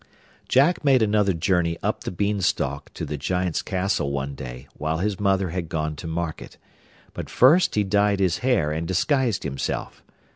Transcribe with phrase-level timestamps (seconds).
[0.49, 5.19] Jack made another journey up the Beanstalk to the Giant's castle one day while his
[5.19, 6.57] mother had gone to market;
[7.13, 10.01] but first he dyed his hair and disguised himself.